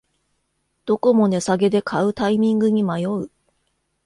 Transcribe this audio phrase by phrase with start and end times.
[0.87, 3.29] どこも値下げで買うタイミングに迷う